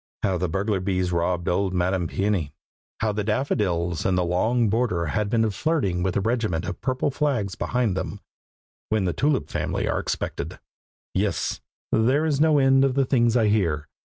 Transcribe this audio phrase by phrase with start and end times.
[0.23, 2.53] How the burglar bees robbed old Madam Peony,
[3.01, 7.11] how the daffodils in the long border had been flirting with the regiment of purple
[7.11, 8.19] flags behind them,
[8.89, 10.57] when the Tulip family are expected;
[11.13, 11.61] yes,
[11.91, 13.87] there is no end to the things I hear.